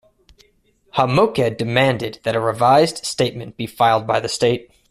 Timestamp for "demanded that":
1.59-2.35